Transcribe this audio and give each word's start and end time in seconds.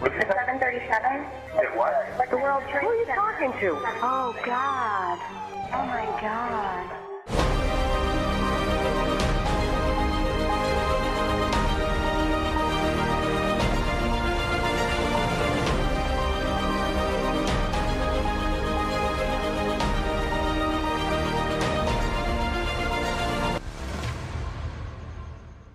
737? 0.00 1.26
It 1.54 1.76
was. 1.76 2.18
Like 2.18 2.30
the 2.30 2.36
World 2.36 2.62
Trade 2.70 2.82
Who 2.82 2.88
are 2.88 2.94
you 2.94 3.06
talking 3.06 3.52
to? 3.60 3.70
Oh, 4.02 4.34
God. 4.44 5.18
Oh, 5.72 5.86
my 5.86 6.06
God. 6.20 6.97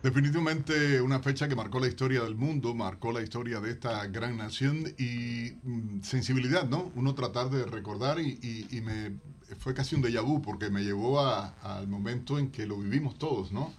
Definitivamente 0.04 1.00
una 1.02 1.20
fecha 1.22 1.48
que 1.48 1.56
marcó 1.56 1.80
la 1.80 1.88
historia 1.88 2.24
del 2.24 2.36
mundo, 2.36 2.76
marcó 2.76 3.14
la 3.14 3.22
historia 3.22 3.62
de 3.62 3.72
esta 3.72 4.06
gran 4.08 4.36
nación 4.36 4.84
y 4.98 5.54
mm, 5.64 6.02
sensibilidad, 6.02 6.68
¿no? 6.68 6.92
Uno 6.96 7.16
tratar 7.16 7.50
de 7.50 7.66
recordar 7.66 8.20
y, 8.20 8.68
me 8.84 9.14
fue 9.60 9.74
casi 9.74 9.96
un 9.96 10.02
déjà 10.04 10.22
vu 10.22 10.42
porque 10.42 10.70
me 10.70 10.84
llevó 10.84 11.22
al 11.22 11.88
momento 11.88 12.38
en 12.38 12.52
que 12.52 12.66
lo 12.66 12.76
vivimos 12.78 13.18
todos, 13.18 13.54
¿no? 13.54 13.74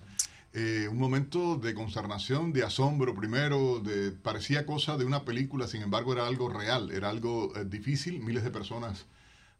Eh, 0.55 0.89
un 0.91 0.97
momento 0.98 1.56
de 1.56 1.75
consternación, 1.75 2.55
de 2.55 2.62
asombro 2.64 3.14
primero, 3.14 3.83
parecía 4.22 4.64
cosa 4.64 4.97
de 4.97 5.05
una 5.05 5.27
película, 5.27 5.66
sin 5.66 5.83
embargo 5.83 6.14
era 6.14 6.27
algo 6.27 6.48
real, 6.48 6.91
era 6.91 7.11
algo 7.11 7.55
eh, 7.55 7.66
difícil, 7.66 8.20
miles 8.20 8.44
de 8.44 8.50
personas 8.50 9.05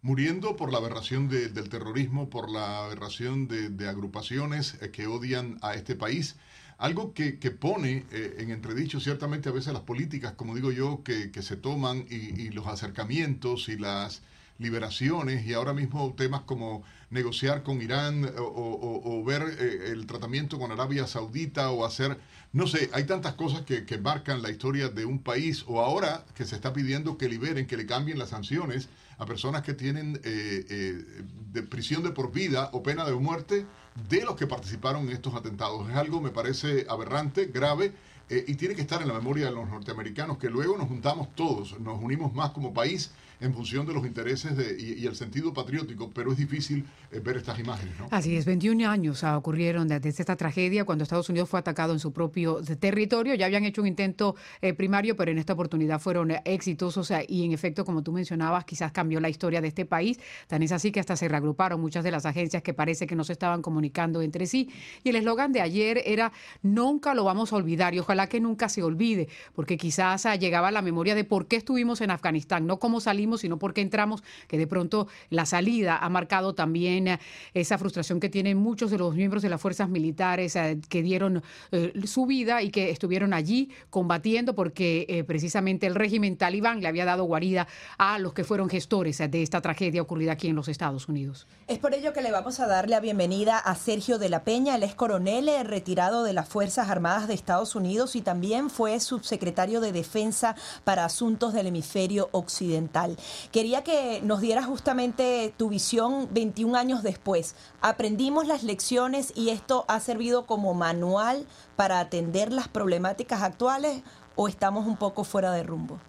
muriendo 0.03 0.55
por 0.57 0.71
la 0.71 0.79
aberración 0.79 1.29
de- 1.29 1.49
del 1.49 1.69
terrorismo, 1.71 2.29
por 2.29 2.51
la 2.51 2.85
aberración 2.85 3.49
de, 3.49 3.71
de 3.71 3.89
agrupaciones 3.89 4.77
eh, 4.83 4.91
que 4.91 5.07
odian 5.07 5.59
a 5.63 5.75
este 5.75 5.95
país. 5.97 6.37
Algo 6.79 7.15
que, 7.15 7.39
que 7.39 7.51
pone 7.51 8.05
eh, 8.11 8.37
en 8.39 8.51
entredicho 8.51 9.01
ciertamente 9.01 9.49
a 9.49 9.53
veces 9.53 9.73
las 9.73 9.83
políticas, 9.83 10.33
como 10.33 10.55
digo 10.55 10.73
yo, 10.73 11.03
que, 11.05 11.31
que 11.31 11.43
se 11.43 11.57
toman 11.57 12.05
y, 12.11 12.51
los 12.51 12.67
acercamientos 12.67 13.69
y 13.69 13.77
las 13.77 14.23
liberaciones 14.59 15.45
y 15.47 15.53
ahora 15.53 15.73
mismo 15.73 16.15
temas 16.17 16.43
como 16.43 16.85
negociar 17.11 17.65
con 17.65 17.83
Irán 17.83 18.31
o 18.39 19.25
ver 19.25 19.43
eh, 19.59 19.91
el 19.93 20.07
tratamiento 20.07 20.59
con 20.59 20.71
Arabia 20.71 21.07
Saudita 21.09 21.71
o 21.71 21.85
hacer, 21.85 22.19
no 22.53 22.69
sé, 22.69 22.89
hay 22.93 23.05
tantas 23.05 23.35
cosas 23.35 23.63
que, 23.63 23.85
que 23.85 23.99
marcan 23.99 24.43
la 24.43 24.51
historia 24.51 24.89
de 24.89 25.05
un 25.05 25.19
país 25.19 25.65
o 25.67 25.81
ahora 25.81 26.25
que 26.37 26.45
se 26.45 26.55
está 26.55 26.73
pidiendo 26.73 27.19
que 27.19 27.29
liberen, 27.29 27.67
que 27.67 27.77
le 27.77 27.87
cambien 27.87 28.19
las 28.19 28.29
sanciones 28.29 28.89
a 29.19 29.27
personas 29.27 29.63
que 29.63 29.75
tienen 29.75 30.21
eh, 30.25 30.67
eh, 30.69 31.05
de 31.53 31.63
prisión 31.63 32.03
de 32.03 32.11
por 32.11 32.33
vida 32.33 32.71
o 32.73 32.83
pena 32.83 33.05
de 33.05 33.15
muerte 33.15 33.67
de 34.09 34.25
los 34.25 34.37
que 34.37 34.47
participaron 34.47 35.09
en 35.09 35.11
estos 35.11 35.35
atentados. 35.35 35.89
Es 35.89 35.97
algo, 35.97 36.21
me 36.21 36.31
parece, 36.31 36.87
aberrante, 36.89 37.47
grave, 37.47 37.93
eh, 38.29 38.45
y 38.49 38.55
tiene 38.55 38.75
que 38.75 38.83
estar 38.83 39.03
en 39.03 39.09
la 39.09 39.15
memoria 39.15 39.47
de 39.47 39.53
los 39.53 39.69
norteamericanos, 39.69 40.39
que 40.39 40.49
luego 40.49 40.77
nos 40.77 40.89
juntamos 40.89 41.35
todos, 41.35 41.79
nos 41.81 42.01
unimos 42.03 42.33
más 42.35 42.51
como 42.51 42.73
país 42.73 43.11
en 43.41 43.53
función 43.55 43.87
de 43.87 43.93
los 43.93 44.07
intereses 44.07 44.53
y, 44.79 45.07
el 45.07 45.17
sentido 45.17 45.53
patriótico, 45.53 46.11
pero 46.15 46.33
es 46.33 46.39
difícil 46.39 46.85
eh, 47.13 47.21
ver 47.21 47.37
estas 47.37 47.59
imágenes. 47.59 47.99
¿no? 47.99 48.09
Así 48.11 48.37
es, 48.37 48.45
21 48.45 48.89
años 48.89 49.23
ah, 49.23 49.37
ocurrieron 49.37 49.87
desde 49.87 50.09
esta 50.09 50.37
tragedia 50.37 50.85
cuando 50.85 51.05
Estados 51.05 51.29
Unidos 51.29 51.49
fue 51.49 51.61
atacado 51.61 51.93
en 51.93 51.99
su 51.99 52.13
propio 52.13 52.63
territorio. 52.63 53.35
Ya 53.35 53.47
habían 53.47 53.65
hecho 53.65 53.83
un 53.83 53.89
intento 53.89 54.35
eh, 54.63 54.73
primario, 54.73 55.17
pero 55.17 55.31
en 55.31 55.39
esta 55.39 55.53
oportunidad 55.53 56.01
fueron 56.01 56.31
eh, 56.31 56.43
exitosos 56.45 57.13
y 57.29 57.45
en 57.45 57.53
efecto, 57.53 57.85
como 57.85 58.03
tú 58.03 58.13
mencionabas, 58.13 58.65
quizás 58.65 58.93
cambió 58.93 59.21
la 59.21 59.29
historia 59.29 59.61
de 59.61 59.69
este 59.69 59.85
país. 59.85 60.19
Tan 60.47 60.63
es 60.63 60.73
así 60.73 60.91
que 60.91 61.01
hasta 61.01 61.17
se 61.17 61.29
reagruparon 61.29 61.81
muchas 61.81 62.05
de 62.05 62.11
las 62.11 62.27
agencias 62.27 62.63
que 62.63 62.73
parece 62.73 63.07
que 63.07 63.17
no 63.17 63.25
se 63.25 63.33
estaban 63.33 63.63
comunicando 63.63 64.23
entre 64.23 64.47
sí. 64.47 64.71
Y 65.03 65.11
el 65.11 65.17
eslogan 65.17 65.53
de 65.53 65.61
ayer 65.61 66.03
era 66.05 66.33
nunca 66.63 67.15
lo 67.15 67.25
vamos 67.25 67.53
a 67.53 67.57
olvidar 67.57 67.95
y 67.95 67.99
ojalá 67.99 68.29
que 68.29 68.41
nunca 68.41 68.69
se 68.69 68.83
olvide, 68.83 69.29
porque 69.55 69.77
quizás 69.77 70.27
ah, 70.27 70.37
llegaba 70.37 70.69
a 70.69 70.73
la 70.73 70.83
memoria 70.83 71.15
de 71.15 71.25
por 71.25 71.47
qué 71.47 71.57
estuvimos 71.57 72.01
en 72.01 72.11
Afganistán, 72.11 72.67
no 72.67 72.79
cómo 72.79 73.01
salimos, 73.01 73.24
sino 73.41 73.59
por 73.59 73.75
qué 73.75 73.81
entramos, 73.81 74.23
que 74.49 74.59
de 74.59 74.67
pronto 74.67 75.09
la 75.31 75.47
salida 75.47 75.97
ha 75.97 76.09
marcado 76.09 76.55
también 76.55 77.09
eh, 77.09 77.19
esa 77.55 77.79
frustración 77.79 78.21
que 78.21 78.29
tienen 78.29 78.59
muchos 78.59 78.91
de 78.91 78.99
los 78.99 79.15
miembros 79.15 79.43
de 79.43 79.49
las 79.49 79.61
fuerzas 79.61 79.89
militares 79.89 80.57
eh, 80.57 80.79
que 80.89 81.03
dieron 81.03 81.43
eh, 81.73 81.93
su 82.05 82.27
vida 82.27 82.63
y 82.63 82.71
que 82.71 82.91
estuvieron 82.91 83.33
allí 83.33 83.71
combatiendo 83.91 84.55
porque 84.55 85.25
precisamente 85.27 85.87
el 85.87 85.95
régimen 85.95 86.37
talibán 86.37 86.81
le 86.81 86.89
había 86.89 87.05
dado 87.05 87.25
guarida 87.25 87.67
a 87.99 88.19
los 88.19 88.33
que 88.33 88.45
fueron 88.45 88.69
gestores 88.69 89.19
de 89.19 89.43
esta 89.43 89.61
tragedia 89.61 90.03
ocurrida 90.03 90.33
aquí 90.33 90.49
en 90.49 90.57
los 90.57 90.69
Estados 90.69 91.09
Unidos. 91.09 91.47
Es 91.67 91.79
por 91.79 91.95
ello 91.95 92.13
que 92.13 92.23
le 92.23 92.31
vamos 92.31 92.61
a 92.61 92.67
dar 92.67 92.89
la 92.89 93.01
bienvenida 93.01 93.59
a 93.59 93.75
Sergio 93.75 94.19
de 94.19 94.29
la 94.29 94.45
Peña, 94.45 94.77
él 94.77 94.83
es 94.83 94.95
coronel 94.95 95.49
retirado 95.65 96.25
de 96.25 96.33
las 96.33 96.49
Fuerzas 96.49 96.89
Armadas 96.89 97.29
de 97.29 97.35
Estados 97.35 97.75
Unidos 97.75 98.17
y 98.17 98.23
también 98.23 98.71
fue 98.71 98.99
subsecretario 99.01 99.81
de 99.81 99.93
Defensa 99.93 100.57
para 100.85 101.05
Asuntos 101.05 101.53
del 101.53 101.67
Hemisferio 101.67 102.29
Occidental. 102.33 103.14
Quería 103.53 103.83
que 103.83 104.21
nos 104.23 104.41
dieras 104.41 104.67
justamente 104.67 105.53
tu 105.57 105.69
visión 105.69 106.29
21 106.33 106.77
años 106.77 107.03
después. 107.03 107.55
Aprendimos 107.81 108.47
las 108.47 108.63
lecciones 108.63 109.33
y 109.37 109.51
esto 109.51 109.85
ha 109.89 110.01
servido 110.01 110.47
como 110.47 110.75
manual 110.75 111.47
para 111.77 112.01
atender 112.01 112.53
las 112.53 112.69
problemáticas 112.69 113.43
actuales 113.43 114.03
o 114.37 114.49
estamos 114.49 114.87
un 114.87 114.97
poco 114.97 115.25
fuera 115.25 115.53
de 115.53 115.63
rumbo. 115.63 116.01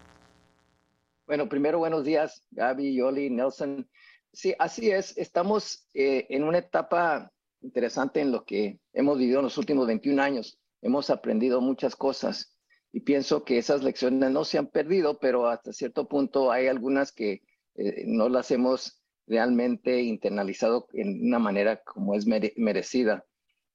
Bueno, 1.27 1.49
primero 1.49 1.79
buenos 1.79 2.03
días, 2.03 2.43
Gaby, 2.51 2.95
Yoli, 2.95 3.29
Nelson. 3.29 3.89
Sí, 4.31 4.53
así 4.59 4.91
es. 4.91 5.17
Estamos 5.17 5.87
eh, 5.93 6.27
en 6.29 6.43
una 6.43 6.59
etapa 6.59 7.31
interesante 7.61 8.21
en 8.21 8.31
lo 8.31 8.45
que 8.45 8.79
hemos 8.93 9.17
vivido 9.17 9.39
en 9.39 9.45
los 9.45 9.57
últimos 9.57 9.87
21 9.87 10.21
años. 10.21 10.59
Hemos 10.81 11.09
aprendido 11.09 11.61
muchas 11.61 11.95
cosas 11.95 12.54
y 12.95 13.01
pienso 13.01 13.43
que 13.43 13.57
esas 13.57 13.83
lecciones 13.83 14.31
no 14.31 14.45
se 14.45 14.57
han 14.57 14.67
perdido, 14.67 15.19
pero 15.19 15.47
hasta 15.47 15.73
cierto 15.73 16.07
punto 16.07 16.49
hay 16.49 16.67
algunas 16.67 17.11
que 17.11 17.41
eh, 17.75 18.03
no 18.07 18.29
las 18.29 18.51
hemos 18.51 19.03
realmente 19.27 20.01
internalizado 20.01 20.87
en 20.93 21.27
una 21.27 21.37
manera 21.39 21.83
como 21.83 22.15
es 22.15 22.25
mere- 22.25 22.53
merecida. 22.55 23.25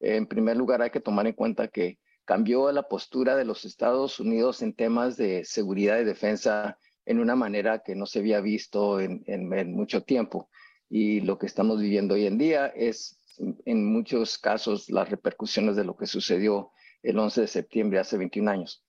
En 0.00 0.27
primer 0.27 0.56
lugar, 0.56 0.81
hay 0.81 0.89
que 0.89 1.00
tomar 1.00 1.27
en 1.27 1.35
cuenta 1.35 1.69
que 1.69 1.99
cambió 2.25 2.73
la 2.73 2.85
postura 2.89 3.37
de 3.37 3.45
los 3.45 3.67
Estados 3.67 4.21
Unidos 4.21 4.62
en 4.62 4.73
temas 4.73 5.19
de 5.19 5.45
seguridad 5.45 6.00
y 6.00 6.05
defensa 6.05 6.79
en 7.05 7.19
una 7.21 7.37
manera 7.37 7.81
que 7.85 7.95
no 7.95 8.06
se 8.06 8.21
había 8.21 8.41
visto 8.41 9.00
en, 9.00 9.23
en- 9.27 9.53
en 9.53 9.73
mucho 9.75 10.03
tiempo. 10.03 10.49
Y 10.89 11.21
lo 11.21 11.37
que 11.37 11.45
estamos 11.45 11.79
viviendo 11.83 12.15
hoy 12.15 12.25
en 12.25 12.39
día 12.39 12.69
es, 12.69 13.19
en 13.67 13.85
muchos 13.93 14.39
casos, 14.39 14.89
las 14.89 15.11
repercusiones 15.11 15.77
de 15.77 15.85
lo 15.85 15.95
que 15.95 16.06
sucedió 16.06 16.71
el 17.03 17.19
11 17.19 17.43
de 17.43 17.47
septiembre 17.49 17.99
hace 17.99 18.17
21 18.17 18.49
años. 18.50 18.83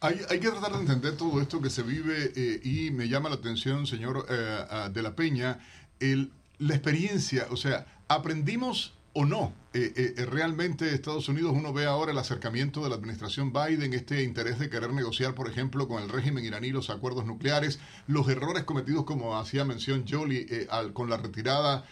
Hay, 0.00 0.20
hay 0.28 0.40
que 0.40 0.50
tratar 0.50 0.72
de 0.72 0.80
entender 0.80 1.16
todo 1.16 1.40
esto 1.40 1.60
que 1.60 1.70
se 1.70 1.82
vive 1.82 2.32
eh, 2.36 2.60
y 2.62 2.90
me 2.90 3.08
llama 3.08 3.28
la 3.30 3.36
atención, 3.36 3.86
señor 3.86 4.26
eh, 4.28 4.64
ah, 4.68 4.90
de 4.92 5.02
la 5.02 5.16
Peña, 5.16 5.58
el, 6.00 6.32
la 6.58 6.74
experiencia, 6.74 7.46
o 7.50 7.56
sea, 7.56 7.86
aprendimos 8.08 8.95
o 9.16 9.24
no? 9.24 9.54
Eh, 9.72 9.92
eh, 9.96 10.14
eh, 10.18 10.26
realmente 10.26 10.94
Estados 10.94 11.30
Unidos, 11.30 11.52
uno 11.54 11.72
ve 11.72 11.86
ahora 11.86 12.12
el 12.12 12.18
acercamiento 12.18 12.82
de 12.82 12.90
la 12.90 12.96
administración 12.96 13.50
Biden, 13.50 13.94
este 13.94 14.22
interés 14.22 14.58
de 14.58 14.68
querer 14.68 14.92
negociar, 14.92 15.34
por 15.34 15.48
ejemplo, 15.48 15.88
con 15.88 16.02
el 16.02 16.10
régimen 16.10 16.44
iraní 16.44 16.68
los 16.68 16.90
acuerdos 16.90 17.24
nucleares, 17.24 17.78
los 18.08 18.28
errores 18.28 18.64
cometidos, 18.64 19.04
como 19.04 19.38
hacía 19.38 19.64
mención 19.64 20.04
Jolie, 20.06 20.68
con 20.92 21.08
la 21.08 21.16
retirada 21.16 21.86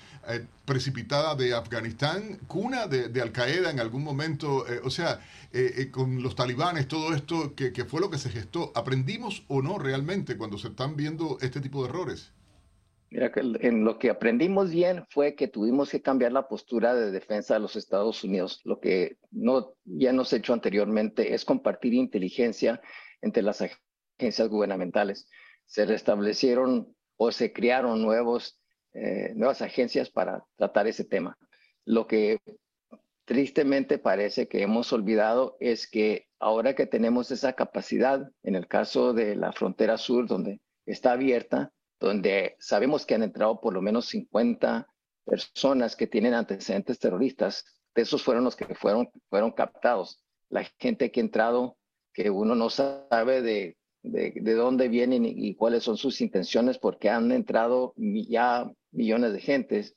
precipitada 0.66 1.34
de 1.34 1.54
Afganistán, 1.54 2.38
cuna 2.46 2.86
de, 2.86 3.20
Al 3.22 3.32
Qaeda 3.32 3.70
en 3.70 3.80
algún 3.80 4.04
momento, 4.04 4.64
o 4.82 4.90
sea, 4.90 5.20
con 5.90 6.22
los 6.22 6.34
talibanes, 6.34 6.88
todo 6.88 7.14
esto 7.14 7.54
que 7.54 7.84
fue 7.86 8.00
lo 8.00 8.10
que 8.10 8.18
se 8.18 8.30
gestó. 8.30 8.72
¿Aprendimos 8.74 9.44
o 9.48 9.62
no 9.62 9.78
realmente 9.78 10.36
cuando 10.36 10.58
se 10.58 10.68
están 10.68 10.96
viendo 10.96 11.38
este 11.40 11.60
tipo 11.60 11.82
de 11.82 11.88
errores? 11.88 12.32
En 13.16 13.84
lo 13.84 13.96
que 14.00 14.10
aprendimos 14.10 14.70
bien 14.72 15.04
fue 15.08 15.36
que 15.36 15.46
tuvimos 15.46 15.88
que 15.88 16.02
cambiar 16.02 16.32
la 16.32 16.48
postura 16.48 16.96
de 16.96 17.12
defensa 17.12 17.54
de 17.54 17.60
los 17.60 17.76
Estados 17.76 18.24
Unidos. 18.24 18.60
Lo 18.64 18.80
que 18.80 19.18
no 19.30 19.76
ya 19.84 20.10
hemos 20.10 20.32
hecho 20.32 20.52
anteriormente 20.52 21.32
es 21.32 21.44
compartir 21.44 21.94
inteligencia 21.94 22.80
entre 23.22 23.44
las 23.44 23.62
agencias 23.62 24.48
gubernamentales. 24.48 25.28
Se 25.64 25.86
restablecieron 25.86 26.92
o 27.16 27.30
se 27.30 27.52
crearon 27.52 28.02
nuevos, 28.02 28.60
eh, 28.94 29.32
nuevas 29.36 29.62
agencias 29.62 30.10
para 30.10 30.44
tratar 30.56 30.88
ese 30.88 31.04
tema. 31.04 31.38
Lo 31.84 32.08
que 32.08 32.40
tristemente 33.26 33.98
parece 33.98 34.48
que 34.48 34.62
hemos 34.62 34.92
olvidado 34.92 35.56
es 35.60 35.88
que 35.88 36.26
ahora 36.40 36.74
que 36.74 36.86
tenemos 36.86 37.30
esa 37.30 37.52
capacidad, 37.52 38.28
en 38.42 38.56
el 38.56 38.66
caso 38.66 39.12
de 39.12 39.36
la 39.36 39.52
frontera 39.52 39.98
sur, 39.98 40.26
donde 40.26 40.60
está 40.84 41.12
abierta, 41.12 41.72
donde 42.04 42.56
sabemos 42.58 43.06
que 43.06 43.14
han 43.14 43.22
entrado 43.22 43.60
por 43.60 43.72
lo 43.72 43.82
menos 43.82 44.06
50 44.06 44.88
personas 45.24 45.96
que 45.96 46.06
tienen 46.06 46.34
antecedentes 46.34 46.98
terroristas. 46.98 47.64
De 47.94 48.02
esos 48.02 48.22
fueron 48.22 48.44
los 48.44 48.56
que 48.56 48.74
fueron, 48.74 49.08
fueron 49.30 49.52
captados. 49.52 50.22
La 50.50 50.64
gente 50.78 51.10
que 51.10 51.20
ha 51.20 51.24
entrado, 51.24 51.76
que 52.12 52.30
uno 52.30 52.54
no 52.54 52.70
sabe 52.70 53.42
de, 53.42 53.76
de, 54.02 54.54
dónde 54.54 54.88
vienen 54.88 55.24
y, 55.24 55.54
cuáles 55.54 55.84
son 55.84 55.96
sus 55.96 56.20
intenciones, 56.20 56.78
porque 56.78 57.08
han 57.08 57.32
entrado 57.32 57.94
ya 57.96 58.70
millones 58.92 59.32
de 59.32 59.40
gentes. 59.40 59.96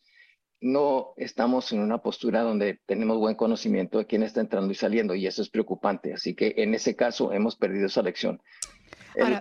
No 0.60 1.14
estamos 1.18 1.72
en 1.72 1.80
una 1.80 2.02
postura 2.02 2.42
donde 2.42 2.80
tenemos 2.88 3.20
buen 3.20 3.36
conocimiento 3.36 4.00
de 4.00 4.06
quién 4.06 4.24
está 4.24 4.42
entrando 4.42 4.72
y 4.72 4.76
saliendo, 4.76 5.14
y 5.14 5.28
eso 5.28 5.42
es 5.42 5.50
preocupante. 5.50 6.14
Así 6.14 6.34
que 6.34 6.56
en 6.58 6.74
ese 6.74 6.96
caso 6.96 7.32
hemos 7.32 7.56
perdido 7.56 7.88
esa 7.88 8.02
lección. 8.02 8.42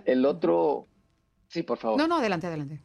el 0.04 0.26
otro 0.26 0.88
Sí, 1.48 1.62
por 1.62 1.78
favor. 1.78 1.98
No, 1.98 2.06
no, 2.06 2.18
adelante, 2.18 2.46
adelante. 2.46 2.80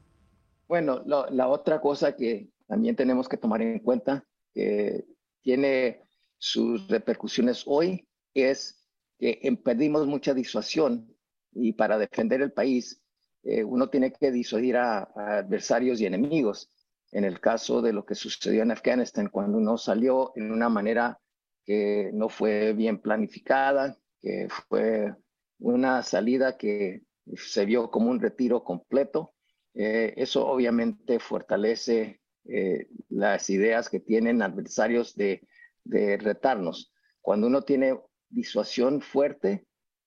Bueno, 0.67 1.03
la 1.05 1.47
otra 1.47 1.81
cosa 1.81 2.15
que 2.15 2.49
también 2.67 2.95
tenemos 2.95 3.27
que 3.27 3.37
tomar 3.37 3.61
en 3.61 3.79
cuenta, 3.79 4.25
que 4.53 5.05
tiene 5.41 6.03
sus 6.37 6.87
repercusiones 6.87 7.63
hoy, 7.65 8.07
es 8.33 8.87
que 9.19 9.39
perdimos 9.63 10.07
mucha 10.07 10.33
disuasión 10.33 11.13
y 11.51 11.73
para 11.73 11.97
defender 11.97 12.41
el 12.41 12.53
país 12.53 13.01
eh, 13.43 13.63
uno 13.63 13.89
tiene 13.89 14.11
que 14.13 14.31
disuadir 14.31 14.77
a, 14.77 15.03
adversarios 15.15 15.99
y 15.99 16.05
enemigos. 16.05 16.71
En 17.11 17.25
el 17.25 17.39
caso 17.39 17.81
de 17.81 17.91
lo 17.91 18.05
que 18.05 18.15
sucedió 18.15 18.61
en 18.61 18.71
Afganistán, 18.71 19.27
cuando 19.29 19.57
uno 19.57 19.77
salió 19.77 20.31
en 20.35 20.51
una 20.51 20.69
manera 20.69 21.19
que 21.65 22.11
no 22.13 22.29
fue 22.29 22.73
bien 22.73 22.99
planificada, 22.99 23.97
que 24.21 24.47
fue 24.49 25.13
una 25.59 26.03
salida 26.03 26.57
que 26.57 27.01
se 27.35 27.65
vio 27.65 27.89
como 27.89 28.09
un 28.09 28.19
retiro 28.19 28.63
completo. 28.63 29.33
Eh, 29.73 30.13
eso 30.17 30.47
obviamente 30.47 31.19
fortalece 31.19 32.21
eh, 32.45 32.87
las 33.09 33.49
ideas 33.49 33.89
que 33.89 33.99
tienen 33.99 34.41
adversarios 34.41 35.15
de, 35.15 35.41
retarnos. 35.83 36.93
Cuando 37.21 37.47
uno 37.47 37.63
tiene 37.63 37.99
disuasión 38.29 39.01
fuerte, 39.01 39.65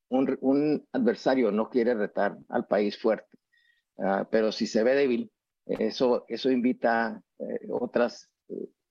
un, 0.09 0.87
adversario 0.93 1.51
no 1.51 1.69
quiere 1.69 1.95
retar 1.95 2.39
al 2.49 2.67
país 2.67 2.97
fuerte. 2.97 3.39
Ah, 3.99 4.29
pero 4.31 4.53
si 4.53 4.67
se 4.67 4.85
ve 4.85 4.95
débil, 4.95 5.33
eso, 5.67 6.25
eso 6.29 6.51
invita 6.51 7.23
eh, 7.39 7.67
otras 7.71 8.31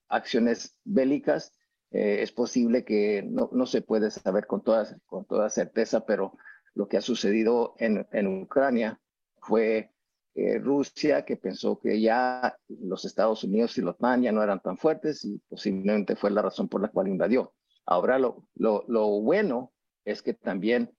acciones 0.10 0.78
bélicas. 0.84 1.54
es 1.92 2.32
posible 2.32 2.84
que 2.84 3.24
no, 3.24 3.50
no, 3.54 3.66
se 3.66 3.82
puede 3.82 4.10
saber 4.12 4.48
con 4.48 4.64
toda, 4.64 4.98
con 5.06 5.26
toda 5.26 5.50
certeza, 5.50 6.06
pero 6.06 6.34
lo 6.76 6.88
que 6.88 6.98
ha 6.98 7.02
sucedido 7.02 7.76
en, 7.78 8.28
Ucrania 8.42 9.00
fue 9.40 9.92
eh, 10.36 10.58
Rusia 10.58 11.26
que 11.26 11.38
pensó 11.38 11.80
que 11.80 12.02
ya 12.02 12.58
los 12.68 13.06
Estados 13.06 13.44
Unidos 13.44 13.78
y 13.78 13.84
ya 13.84 14.32
no 14.32 14.42
eran 14.42 14.62
tan 14.62 14.78
fuertes 14.78 15.24
y 15.26 15.40
posiblemente 15.50 16.16
fue 16.16 16.32
la 16.32 16.42
razón 16.42 16.68
por 16.68 16.82
la 16.82 16.88
cual 16.88 17.08
invadió. 17.08 17.54
Ahora 17.86 18.18
lo, 18.18 18.48
lo, 18.56 19.22
bueno 19.22 19.74
es 20.06 20.22
que 20.22 20.34
también 20.34 20.96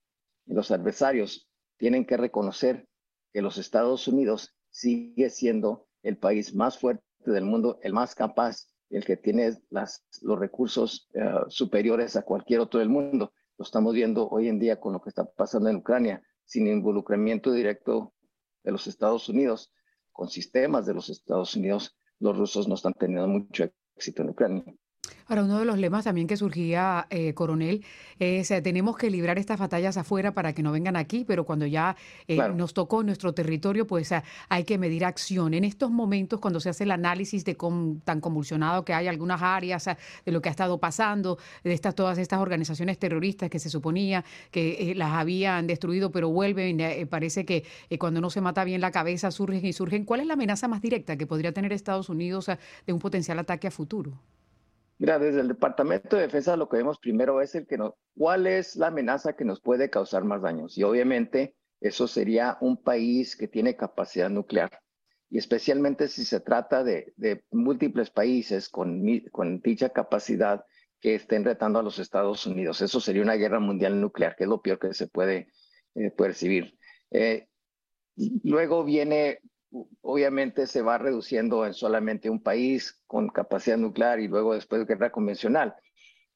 los 0.47 0.71
adversarios 0.71 1.49
tienen 1.79 2.05
que 2.05 2.17
reconocer 2.17 2.87
que 3.33 3.43
los 3.43 3.59
Estados 3.59 4.07
Unidos 4.07 4.55
sigue 4.71 5.31
siendo 5.31 5.89
el 6.03 6.19
país 6.19 6.55
más 6.55 6.79
fuerte 6.79 7.03
del 7.25 7.45
mundo, 7.45 7.81
el 7.83 7.93
más 7.93 8.15
capaz, 8.15 8.69
el 8.91 9.05
que 9.05 9.17
tiene 9.17 9.57
las, 9.71 10.05
los 10.23 10.39
recursos 10.39 11.09
eh, 11.15 11.25
superiores 11.49 12.17
a 12.17 12.23
cualquier 12.23 12.61
otro 12.61 12.81
del 12.81 12.91
mundo. 12.91 13.33
Lo 13.57 13.65
estamos 13.65 13.95
viendo 13.95 14.29
hoy 14.29 14.49
en 14.49 14.59
día 14.59 14.81
con 14.81 14.93
lo 14.93 15.01
que 15.01 15.11
está 15.11 15.25
pasando 15.25 15.69
en 15.69 15.77
Ucrania, 15.77 16.23
sin 16.45 16.67
involucramiento 16.67 17.53
directo 17.53 18.13
de 18.65 18.73
los 18.73 18.87
Estados 18.87 19.29
Unidos, 19.29 19.73
con 20.11 20.29
sistemas 20.29 20.87
de 20.87 20.95
los 20.95 21.09
Estados 21.09 21.55
Unidos, 21.55 21.97
los 22.19 22.37
rusos 22.37 22.67
no 22.69 22.75
están 22.75 22.95
teniendo 22.95 23.29
mucho 23.29 23.65
éxito 23.97 24.23
en 24.23 24.31
Ucrania. 24.31 24.65
Ahora, 25.27 25.45
uno 25.45 25.59
de 25.59 25.65
los 25.65 25.79
lemas 25.79 26.05
también 26.05 26.27
que 26.27 26.37
surgía, 26.37 27.07
eh, 27.09 27.33
coronel, 27.33 27.83
es 28.19 28.51
eh, 28.51 28.61
tenemos 28.61 28.99
que 28.99 29.09
librar 29.09 29.39
estas 29.39 29.59
batallas 29.59 29.97
afuera 29.97 30.35
para 30.35 30.53
que 30.53 30.63
no 30.63 30.71
vengan 30.71 30.97
aquí, 30.97 31.25
pero 31.25 31.47
cuando 31.47 31.65
ya 31.65 31.97
eh, 32.29 32.37
nos 32.55 32.75
tocó 32.75 33.03
nuestro 33.03 33.33
territorio, 33.33 33.87
pues 33.87 34.13
hay 34.51 34.65
que 34.65 34.77
medir 34.77 35.03
acción. 35.07 35.55
En 35.55 35.65
estos 35.65 35.91
momentos, 35.91 36.41
cuando 36.41 36.61
se 36.61 36.69
hace 36.69 36.85
el 36.85 36.91
análisis 36.91 37.43
de 37.47 37.57
tan 38.05 38.21
convulsionado 38.21 38.85
que 38.85 38.93
hay 38.93 39.09
algunas 39.09 39.41
áreas, 39.41 39.87
de 39.87 40.33
lo 40.33 40.43
que 40.43 40.51
ha 40.51 40.53
estado 40.53 40.79
pasando, 40.79 41.39
de 41.63 41.73
estas, 41.73 41.95
todas 41.95 42.19
estas 42.19 42.41
organizaciones 42.41 42.99
terroristas 42.99 43.49
que 43.49 43.59
se 43.59 43.71
suponía 43.71 44.25
que 44.51 44.93
las 44.95 45.13
habían 45.13 45.67
destruido, 45.67 46.13
pero 46.13 46.29
vuelven, 46.29 47.09
parece 47.09 47.47
que 47.47 47.65
cuando 47.99 48.21
no 48.21 48.29
se 48.29 48.43
mata 48.43 48.63
bien 48.65 48.83
la 48.83 48.91
cabeza 48.91 49.31
surgen 49.31 49.65
y 49.65 49.73
surgen. 49.73 50.05
¿Cuál 50.05 50.21
es 50.21 50.27
la 50.27 50.35
amenaza 50.35 50.69
más 50.69 50.83
directa 50.83 51.17
que 51.17 51.27
podría 51.27 51.53
tener 51.53 51.73
Estados 51.73 52.11
Unidos 52.11 52.51
de 52.87 52.93
un 52.93 52.99
potencial 52.99 53.39
ataque 53.39 53.69
a 53.69 53.71
futuro? 53.71 54.13
Mira, 54.99 55.19
desde 55.19 55.41
el 55.41 55.49
Departamento 55.49 56.17
de 56.17 56.23
Defensa 56.23 56.57
lo 56.57 56.69
que 56.69 56.77
vemos 56.77 56.99
primero 56.99 57.41
es 57.41 57.55
el 57.55 57.67
que 57.67 57.79
no, 57.79 57.97
cuál 58.17 58.47
es 58.47 58.77
la 58.77 58.89
amenaza 58.89 59.35
que 59.35 59.45
nos 59.45 59.61
puede 59.61 59.91
causar 59.91 60.25
más 60.25 60.43
daños. 60.43 60.79
Y 60.79 60.83
obviamente 60.85 61.57
eso 61.81 62.07
sería 62.07 62.57
un 62.61 62.83
país 62.83 63.37
que 63.37 63.49
tiene 63.49 63.77
capacidad 63.77 64.31
nuclear. 64.31 64.71
Y 65.31 65.39
especialmente 65.39 66.09
si 66.09 66.25
se 66.25 66.41
trata 66.41 66.85
de, 66.85 67.13
múltiples 67.51 68.11
países 68.11 68.69
con, 68.69 69.03
con, 69.33 69.61
dicha 69.61 69.89
capacidad 69.89 70.65
que 71.01 71.17
estén 71.17 71.45
retando 71.45 71.79
a 71.81 71.83
los 71.83 71.99
Estados 71.99 72.47
Unidos. 72.47 72.81
Eso 72.81 73.01
sería 73.01 73.23
una 73.23 73.35
guerra 73.35 73.59
mundial 73.59 74.01
nuclear, 74.01 74.37
que 74.37 74.45
es 74.45 74.49
lo 74.49 74.63
peor 74.63 74.79
que 74.79 74.95
se 74.95 75.09
puede 75.09 75.49
eh, 75.97 76.11
percibir. 76.11 76.79
Eh, 77.11 77.49
luego 78.45 78.85
viene 78.85 79.41
obviamente 80.03 80.67
se 80.67 80.83
va 80.83 80.99
reduciendo 80.99 81.67
en 81.67 81.75
solamente 81.75 82.31
un 82.31 82.43
país 82.43 83.03
con 83.07 83.29
capacidad 83.29 83.77
nuclear 83.77 84.21
y 84.21 84.29
luego 84.29 84.55
después 84.55 84.87
guerra 84.87 85.11
convencional. 85.11 85.75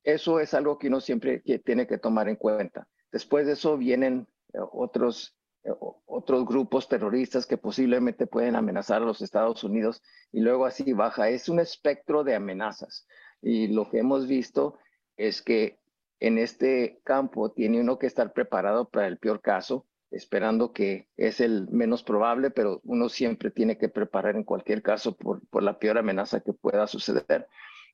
Eso 0.02 0.40
es 0.40 0.54
algo 0.54 0.78
que 0.78 0.88
uno 0.88 1.00
siempre 1.00 1.40
tiene 1.40 1.86
que 1.86 1.98
tomar 1.98 2.28
en 2.28 2.36
cuenta. 2.36 2.88
Después 3.12 3.46
de 3.46 3.52
eso 3.52 3.76
vienen 3.76 4.26
eh, 4.52 4.58
otros, 4.72 5.36
eh, 5.64 5.70
otros 6.06 6.46
grupos 6.46 6.88
terroristas 6.88 7.46
que 7.46 7.58
posiblemente 7.58 8.26
pueden 8.26 8.56
amenazar 8.56 9.02
a 9.02 9.06
los 9.06 9.22
Estados 9.22 9.64
Unidos 9.64 10.02
y 10.32 10.40
luego 10.40 10.66
así 10.66 10.92
baja. 10.92 11.28
Es 11.28 11.48
un 11.48 11.60
espectro 11.60 12.24
de 12.24 12.34
amenazas. 12.34 13.06
Y 13.40 13.68
lo 13.68 13.88
que 13.90 13.98
hemos 13.98 14.26
visto 14.26 14.78
es 15.16 15.42
que 15.42 15.78
en 16.20 16.38
este 16.38 17.00
campo 17.04 17.52
tiene 17.52 17.80
uno 17.80 17.98
que 17.98 18.06
estar 18.06 18.32
preparado 18.32 18.88
para 18.88 19.06
el 19.06 19.18
peor 19.18 19.40
caso 19.40 19.86
esperando 20.10 20.72
que 20.72 21.08
es 21.16 21.40
el 21.40 21.68
menos 21.70 22.02
probable, 22.02 22.50
pero 22.50 22.80
uno 22.84 23.08
siempre 23.08 23.50
tiene 23.50 23.76
que 23.78 23.88
preparar 23.88 24.36
en 24.36 24.44
cualquier 24.44 24.82
caso 24.82 25.16
por, 25.16 25.42
la 25.62 25.78
peor 25.78 25.98
amenaza 25.98 26.40
que 26.40 26.52
pueda 26.52 26.86
suceder. 26.86 27.46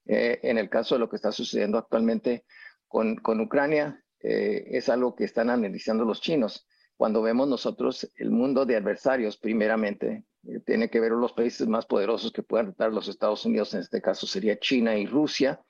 Eh, 0.07 0.41
en 0.43 0.59
el 0.59 0.69
caso 0.69 0.95
de 0.95 1.01
lo 1.01 1.09
que 1.09 1.17
está 1.17 1.33
sucediendo 1.33 1.79
actualmente 1.79 2.45
con, 2.87 3.41
Ucrania, 3.41 4.03
eh, 4.21 4.65
es 4.71 4.89
algo 4.89 5.15
que 5.15 5.25
están 5.25 5.51
analizando 5.51 6.05
los 6.05 6.21
chinos. 6.21 6.67
Cuando 6.97 7.23
vemos 7.23 7.49
nosotros 7.49 8.09
el 8.17 8.31
mundo 8.31 8.65
de 8.65 8.77
adversarios, 8.77 9.37
primeramente, 9.37 10.25
eh, 10.45 10.61
tiene 10.65 10.89
que 10.89 11.01
ver 11.01 11.13
los 11.13 11.33
países 11.33 11.67
más 11.67 11.87
poderosos 11.87 12.33
que 12.33 12.43
puedan 12.43 12.67
tratar 12.67 12.93
los 12.93 13.09
Estados 13.09 13.45
Unidos, 13.45 13.75
en 13.75 13.81
este 13.81 14.01
caso 14.01 14.27
sería 14.27 14.59
China 14.59 14.97
y 14.97 15.07
Rusia. 15.07 15.61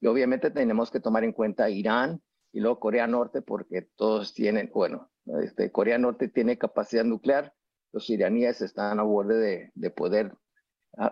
Y 0.00 0.06
obviamente 0.06 0.52
tenemos 0.52 0.90
que 0.92 1.00
tomar 1.00 1.24
en 1.24 1.32
cuenta 1.32 1.68
Irán 1.68 2.22
y 2.52 2.60
luego 2.60 2.78
Corea 2.78 3.08
Norte, 3.08 3.42
porque 3.42 3.82
todos 3.96 4.32
tienen, 4.32 4.70
bueno, 4.72 5.10
este, 5.42 5.70
Corea 5.70 5.98
Norte 5.98 6.28
tiene 6.28 6.58
capacidad 6.58 7.04
nuclear, 7.04 7.52
los 7.92 8.08
iraníes 8.10 8.60
están 8.60 9.00
a 9.00 9.02
borde 9.02 9.70
de, 9.74 9.90
poder 9.90 10.32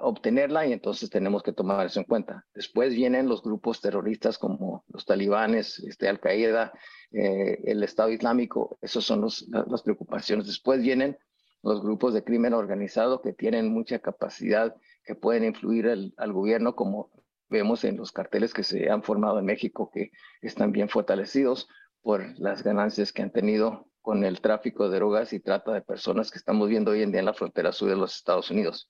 obtenerla 0.01 0.67
y 0.67 0.73
entonces 0.73 1.11
tenemos 1.11 1.43
que 1.43 1.53
tomar 1.53 1.87
eso 1.87 2.01
en 2.01 2.07
cuenta. 2.07 2.45
Después 2.55 2.95
vienen 2.95 3.29
los 3.29 3.43
grupos 3.43 3.81
terroristas 3.81 4.37
como 4.39 4.85
los 4.89 5.05
talibanes, 5.05 5.79
este, 5.81 6.09
Al 6.09 6.21
Qaeda, 6.21 6.73
eh, 7.13 7.61
el 7.65 7.83
Estado 7.83 8.11
Islámico, 8.11 8.79
esas 8.83 9.05
son 9.05 9.23
las 9.23 9.83
preocupaciones. 9.83 10.47
Después 10.47 10.83
vienen 10.83 11.17
los 11.63 11.83
grupos 11.83 12.15
de 12.15 12.25
crimen 12.25 12.53
organizado 12.53 13.23
que 13.23 13.33
tienen 13.33 13.73
mucha 13.73 13.99
capacidad, 14.01 14.75
que 15.05 15.15
pueden 15.15 15.45
influir 15.45 15.89
al 16.17 16.33
gobierno, 16.33 16.75
como 16.75 17.11
vemos 17.49 17.85
en 17.85 17.97
los 17.97 18.13
carteles 18.13 18.53
que 18.53 18.65
se 18.65 18.91
han 18.91 19.03
formado 19.03 19.39
en 19.39 19.45
México, 19.45 19.91
que 19.93 20.11
están 20.43 20.73
bien 20.73 20.89
fortalecidos 20.89 21.69
por 22.03 22.39
las 22.39 22.63
ganancias 22.63 23.13
que 23.13 23.23
han 23.23 23.33
tenido 23.33 23.89
con 24.07 24.23
el 24.23 24.41
tráfico 24.41 24.89
de 24.89 24.99
drogas 24.99 25.33
y 25.33 25.41
trata 25.41 25.73
de 25.73 25.83
personas 25.83 26.31
que 26.31 26.39
estamos 26.39 26.69
viendo 26.69 26.93
hoy 26.93 27.03
en 27.03 27.11
día 27.11 27.19
en 27.19 27.27
la 27.27 27.35
frontera 27.35 27.73
sur 27.73 27.89
de 27.89 27.97
los 27.97 28.15
Estados 28.15 28.53
Unidos. 28.53 28.89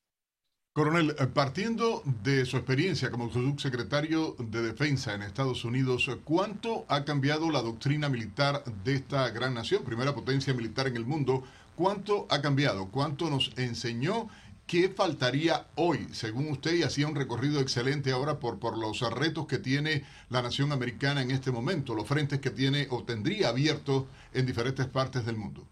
Coronel, 0.74 1.16
eh, 1.18 1.26
partiendo 1.26 2.02
de 2.22 2.44
su 2.44 2.58
experiencia 2.58 3.10
como 3.10 3.30
subsecretario 3.30 4.36
de 4.38 4.60
Defensa 4.60 5.14
en 5.14 5.22
Estados 5.22 5.64
Unidos, 5.64 6.10
¿cuánto 6.22 6.84
ha 6.88 7.06
cambiado 7.06 7.50
la 7.50 7.62
doctrina 7.62 8.10
militar 8.10 8.62
de 8.84 8.96
esta 8.96 9.30
gran 9.30 9.54
nación, 9.54 9.84
primera 9.84 10.14
potencia 10.14 10.52
militar 10.52 10.86
en 10.86 10.96
el 10.96 11.06
mundo? 11.06 11.44
¿Cuánto 11.76 12.26
ha 12.28 12.42
cambiado? 12.42 12.90
¿Cuánto 12.90 13.30
nos 13.30 13.52
enseñó? 13.56 14.28
¿Qué 14.66 14.88
faltaría 14.88 15.68
hoy, 15.76 16.08
según 16.12 16.50
usted, 16.50 16.74
y 16.74 16.82
hacía 16.82 17.06
un 17.06 17.14
recorrido 17.14 17.60
excelente 17.60 18.10
ahora 18.10 18.40
por, 18.40 18.58
por 18.58 18.76
los 18.76 19.00
retos 19.12 19.46
que 19.46 19.58
tiene 19.58 20.04
la 20.28 20.42
nación 20.42 20.72
americana 20.72 21.22
en 21.22 21.30
este 21.30 21.52
momento, 21.52 21.94
los 21.94 22.08
frentes 22.08 22.40
que 22.40 22.50
tiene 22.50 22.88
o 22.90 23.04
tendría 23.04 23.50
abiertos 23.50 24.06
en 24.34 24.44
diferentes 24.44 24.86
partes 24.86 25.24
del 25.24 25.36
mundo? 25.36 25.66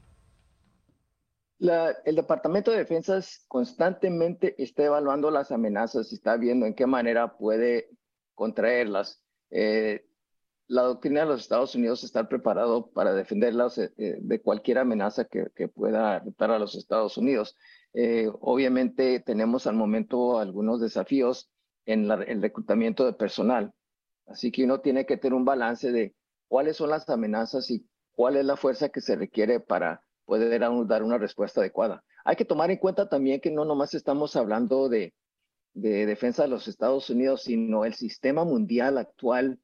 el 2.05 2.17
Departamento 2.17 2.71
de 2.71 2.79
Defensa 2.79 3.21
constantemente 3.49 4.55
está 4.63 4.85
evaluando 4.85 5.31
las 5.31 5.51
amenazas 5.51 6.13
y 6.13 6.17
está 6.17 6.37
viendo 6.37 6.67
en 6.67 6.75
qué 6.75 6.87
manera 6.87 7.39
puede 7.39 7.89
contraerlas. 8.35 9.23
Eh, 9.51 10.07
la 10.67 10.83
doctrina 10.83 11.21
de 11.21 11.27
los 11.27 11.43
Estados 11.43 11.75
Unidos 11.75 12.05
está 12.05 12.29
preparado 12.29 12.91
para 12.91 13.13
defenderlas 13.13 13.79
eh, 13.79 13.93
eh, 13.97 14.17
de 14.21 14.41
cualquier 14.41 14.79
amenaza 14.79 15.25
que, 15.25 15.69
pueda 15.69 16.17
afectar 16.17 16.51
a 16.51 16.59
los 16.59 16.75
Estados 16.75 17.17
Unidos. 17.17 17.57
obviamente 18.41 19.21
tenemos 19.21 19.67
al 19.67 19.77
momento 19.77 20.39
algunos 20.39 20.81
desafíos 20.81 21.51
en 21.87 22.11
el 22.11 22.43
reclutamiento 22.43 23.05
de 23.07 23.13
personal, 23.13 23.73
así 24.27 24.51
que 24.51 24.65
uno 24.65 24.81
tiene 24.81 25.07
que 25.07 25.17
tener 25.17 25.35
un 25.35 25.45
balance 25.45 25.93
de 25.93 26.15
cuáles 26.49 26.77
son 26.77 26.91
las 26.91 27.09
amenazas 27.09 27.71
y 27.71 27.87
cuál 28.13 28.37
es 28.37 28.45
la 28.45 28.57
fuerza 28.57 28.89
que 28.89 29.01
se 29.01 29.17
requiere 29.17 29.61
para 29.61 30.05
puede 30.25 30.59
dar 30.59 31.03
una 31.03 31.19
respuesta 31.19 31.61
adecuada. 31.61 32.03
Hay 32.25 32.37
que 32.37 32.45
tomar 32.45 32.71
en 32.71 32.79
cuenta 32.79 33.09
también 33.09 33.41
que 33.41 33.51
no 33.51 33.65
nomás 33.65 33.95
estamos 33.95 34.37
hablando 34.37 34.89
de, 34.89 35.13
defensa 35.75 36.45
de 36.45 36.49
los 36.49 36.69
Estados 36.69 37.11
Unidos, 37.11 37.43
sino 37.43 37.85
el 37.85 37.95
sistema 37.95 38.45
mundial 38.45 38.97
actual 38.97 39.59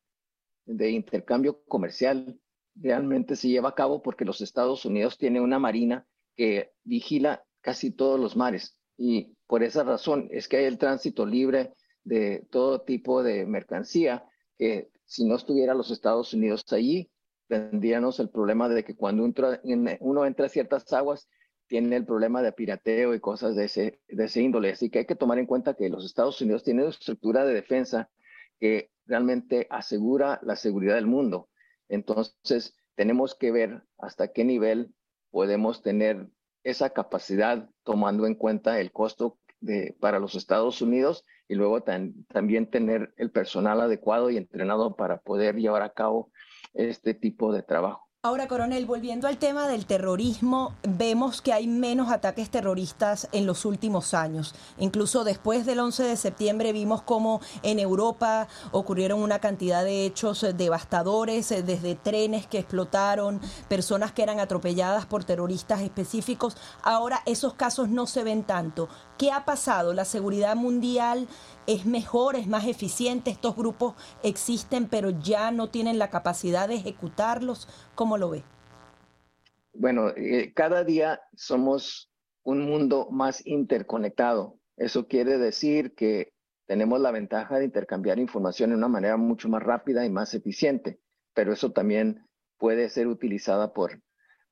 de 0.76 0.90
intercambio 0.90 1.62
comercial 1.64 2.38
realmente 2.74 3.36
se 3.36 3.48
lleva 3.48 3.70
a 3.70 3.74
cabo 3.74 4.02
porque 4.02 4.24
los 4.24 4.40
Estados 4.40 4.84
Unidos 4.84 5.18
tienen 5.18 5.42
una 5.42 5.58
marina 5.58 6.06
que 6.36 6.72
vigila 6.84 7.44
casi 7.60 7.90
todos 7.90 8.18
los 8.18 8.36
mares 8.36 8.78
y 8.96 9.34
por 9.46 9.62
esa 9.62 9.82
razón 9.82 10.28
es 10.30 10.46
que 10.46 10.58
hay 10.58 10.64
el 10.64 10.78
tránsito 10.78 11.26
libre 11.26 11.74
de 12.04 12.46
todo 12.50 12.82
tipo 12.82 13.22
de 13.22 13.46
mercancía 13.46 14.24
que 14.56 14.90
si 15.06 15.24
no 15.24 15.34
estuviera 15.34 15.74
los 15.74 15.90
Estados 15.90 16.32
Unidos 16.34 16.64
allí, 16.70 17.10
tendríamos 17.48 18.20
el 18.20 18.28
problema 18.28 18.68
de 18.68 18.84
que 18.84 18.94
cuando 18.94 19.24
uno 19.24 20.24
entra 20.24 20.46
a 20.46 20.48
ciertas 20.48 20.92
aguas, 20.92 21.28
tiene 21.66 21.96
el 21.96 22.04
problema 22.04 22.42
de 22.42 22.52
pirateo 22.52 23.14
y 23.14 23.20
cosas 23.20 23.56
de 23.56 23.64
ese, 23.64 24.00
de 24.08 24.24
ese 24.24 24.42
índole. 24.42 24.70
Así 24.70 24.90
que 24.90 25.00
hay 25.00 25.06
que 25.06 25.16
tomar 25.16 25.38
en 25.38 25.46
cuenta 25.46 25.74
que 25.74 25.88
los 25.88 26.04
Estados 26.04 26.40
Unidos 26.42 26.62
tienen 26.62 26.82
una 26.82 26.90
estructura 26.90 27.44
de 27.44 27.54
defensa 27.54 28.10
que 28.60 28.90
realmente 29.06 29.66
asegura 29.70 30.38
la 30.42 30.54
seguridad 30.54 30.94
del 30.94 31.06
mundo. 31.06 31.48
Entonces, 31.88 32.76
tenemos 32.94 33.34
que 33.34 33.50
ver 33.50 33.82
hasta 33.98 34.28
qué 34.32 34.44
nivel 34.44 34.94
podemos 35.30 35.82
tener 35.82 36.28
esa 36.62 36.90
capacidad 36.90 37.68
tomando 37.82 38.26
en 38.26 38.34
cuenta 38.34 38.80
el 38.80 38.92
costo 38.92 39.38
de, 39.60 39.96
para 40.00 40.18
los 40.18 40.34
Estados 40.34 40.82
Unidos 40.82 41.24
y 41.48 41.54
luego 41.54 41.82
también 41.82 42.70
tener 42.70 43.12
el 43.16 43.30
personal 43.30 43.80
adecuado 43.80 44.30
y 44.30 44.36
entrenado 44.36 44.94
para 44.94 45.20
poder 45.20 45.56
llevar 45.56 45.82
a 45.82 45.92
cabo 45.92 46.30
este 46.74 47.14
tipo 47.14 47.52
de 47.52 47.62
trabajo. 47.62 48.09
Ahora, 48.22 48.48
coronel, 48.48 48.84
volviendo 48.84 49.28
al 49.28 49.38
tema 49.38 49.66
del 49.66 49.86
terrorismo, 49.86 50.74
vemos 50.82 51.40
que 51.40 51.54
hay 51.54 51.66
menos 51.66 52.12
ataques 52.12 52.50
terroristas 52.50 53.30
en 53.32 53.46
los 53.46 53.64
últimos 53.64 54.12
años. 54.12 54.54
Incluso 54.76 55.24
después 55.24 55.64
del 55.64 55.80
11 55.80 56.02
de 56.02 56.16
septiembre 56.18 56.74
vimos 56.74 57.00
cómo 57.00 57.40
en 57.62 57.78
Europa 57.78 58.46
ocurrieron 58.72 59.22
una 59.22 59.38
cantidad 59.38 59.82
de 59.84 60.04
hechos 60.04 60.44
devastadores, 60.54 61.48
desde 61.48 61.94
trenes 61.94 62.46
que 62.46 62.58
explotaron, 62.58 63.40
personas 63.70 64.12
que 64.12 64.22
eran 64.22 64.38
atropelladas 64.38 65.06
por 65.06 65.24
terroristas 65.24 65.80
específicos. 65.80 66.58
Ahora 66.82 67.22
esos 67.24 67.54
casos 67.54 67.88
no 67.88 68.06
se 68.06 68.22
ven 68.22 68.42
tanto. 68.44 68.90
¿Qué 69.20 69.32
ha 69.32 69.44
pasado? 69.44 69.92
¿La 69.92 70.06
seguridad 70.06 70.56
mundial 70.56 71.28
es 71.66 71.84
mejor, 71.84 72.36
es 72.36 72.46
más 72.46 72.66
eficiente? 72.66 73.28
¿Estos 73.28 73.54
grupos 73.54 73.94
existen 74.22 74.88
pero 74.88 75.10
ya 75.10 75.50
no 75.50 75.68
tienen 75.68 75.98
la 75.98 76.08
capacidad 76.08 76.66
de 76.66 76.76
ejecutarlos? 76.76 77.68
¿Cómo 77.94 78.16
lo 78.16 78.30
ve? 78.30 78.42
Bueno, 79.74 80.08
eh, 80.16 80.54
cada 80.54 80.84
día 80.84 81.20
somos 81.36 82.10
un 82.44 82.62
mundo 82.62 83.08
más 83.10 83.46
interconectado. 83.46 84.58
Eso 84.78 85.06
quiere 85.06 85.36
decir 85.36 85.94
que 85.94 86.32
tenemos 86.64 86.98
la 86.98 87.10
ventaja 87.10 87.58
de 87.58 87.66
intercambiar 87.66 88.18
información 88.18 88.70
de 88.70 88.76
una 88.76 88.88
manera 88.88 89.18
mucho 89.18 89.50
más 89.50 89.62
rápida 89.62 90.06
y 90.06 90.08
más 90.08 90.32
eficiente, 90.32 90.98
pero 91.34 91.52
eso 91.52 91.72
también 91.72 92.26
puede 92.56 92.88
ser 92.88 93.06
utilizada 93.06 93.74
por, 93.74 94.00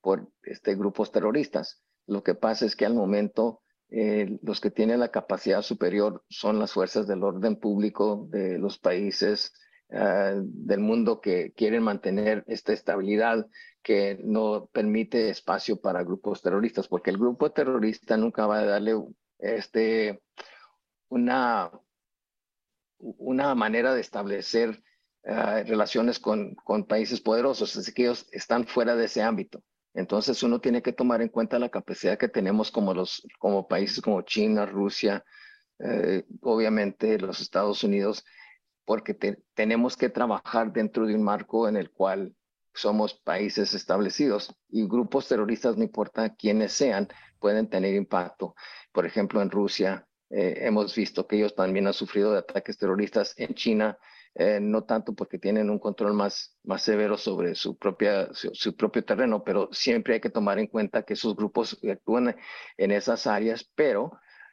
por 0.02 0.30
este, 0.42 0.74
grupos 0.74 1.10
terroristas. 1.10 1.82
Lo 2.06 2.22
que 2.22 2.34
pasa 2.34 2.66
es 2.66 2.76
que 2.76 2.84
al 2.84 2.92
momento 2.92 3.62
eh, 3.90 4.38
los 4.42 4.60
que 4.60 4.70
tienen 4.70 5.00
la 5.00 5.10
capacidad 5.10 5.62
superior 5.62 6.22
son 6.28 6.58
las 6.58 6.72
fuerzas 6.72 7.06
del 7.06 7.22
orden 7.22 7.56
público 7.56 8.26
de 8.30 8.58
los 8.58 8.78
países 8.78 9.54
ah, 9.90 10.34
del 10.36 10.80
mundo 10.80 11.20
que 11.22 11.52
quieren 11.52 11.82
mantener 11.82 12.44
esta 12.48 12.74
estabilidad 12.74 13.46
que 13.82 14.18
no 14.22 14.68
permite 14.72 15.30
espacio 15.30 15.80
para 15.80 16.04
grupos 16.04 16.42
terroristas, 16.42 16.86
porque 16.86 17.10
el 17.10 17.16
grupo 17.16 17.50
terrorista 17.50 18.18
nunca 18.18 18.46
va 18.46 18.58
a 18.58 18.66
darle 18.66 18.94
este, 19.38 20.20
una, 21.08 21.70
una 22.98 23.54
manera 23.54 23.94
de 23.94 24.02
establecer 24.02 24.82
ah, 25.24 25.62
relaciones 25.66 26.18
con, 26.18 26.54
con 26.56 26.84
países 26.84 27.22
poderosos, 27.22 27.74
así 27.74 27.94
que 27.94 28.02
ellos 28.02 28.26
están 28.32 28.66
fuera 28.66 28.96
de 28.96 29.06
ese 29.06 29.22
ámbito. 29.22 29.62
Entonces 29.94 30.42
uno 30.42 30.60
tiene 30.60 30.82
que 30.82 30.92
tomar 30.92 31.22
en 31.22 31.28
cuenta 31.28 31.58
la 31.58 31.68
capacidad 31.68 32.18
que 32.18 32.28
tenemos 32.28 32.70
como, 32.70 32.94
los, 32.94 33.26
como 33.38 33.66
países 33.66 34.00
como 34.00 34.22
China, 34.22 34.66
Rusia, 34.66 35.24
eh, 35.78 36.24
obviamente 36.42 37.18
los 37.18 37.40
Estados 37.40 37.82
Unidos, 37.84 38.24
porque 38.84 39.14
tenemos 39.54 39.96
que 39.96 40.08
trabajar 40.08 40.72
dentro 40.72 41.06
de 41.06 41.14
un 41.14 41.22
marco 41.22 41.68
en 41.68 41.76
el 41.76 41.90
cual 41.90 42.34
somos 42.72 43.14
países 43.14 43.74
establecidos 43.74 44.54
y 44.68 44.86
grupos 44.86 45.28
terroristas, 45.28 45.76
no 45.76 45.82
importa 45.82 46.34
quiénes 46.34 46.72
sean, 46.72 47.08
pueden 47.38 47.68
tener 47.68 47.94
impacto. 47.94 48.54
Por 48.92 49.04
ejemplo, 49.04 49.42
en 49.42 49.50
Rusia 49.50 50.06
eh, 50.30 50.58
hemos 50.62 50.94
visto 50.94 51.26
que 51.26 51.36
ellos 51.36 51.54
también 51.54 51.86
han 51.86 51.92
sufrido 51.92 52.32
de 52.32 52.38
ataques 52.38 52.78
terroristas. 52.78 53.34
En 53.36 53.54
China 53.54 53.98
eh, 54.40 54.60
no 54.60 54.84
tanto 54.84 55.14
porque 55.14 55.36
tienen 55.36 55.68
un 55.68 55.80
control 55.80 56.14
más, 56.14 56.56
más 56.62 56.82
severo 56.82 57.18
sobre 57.18 57.56
su, 57.56 57.76
propia, 57.76 58.28
su, 58.32 58.76
propio 58.76 59.04
terreno, 59.04 59.42
pero 59.42 59.68
siempre 59.72 60.14
hay 60.14 60.20
que 60.20 60.30
tomar 60.30 60.60
en 60.60 60.68
cuenta 60.68 61.02
que 61.02 61.14
esos 61.14 61.34
grupos 61.34 61.76
actúan 61.90 62.36
en 62.76 62.92
esas 62.92 63.26
áreas, 63.26 63.68
pero 63.74 64.12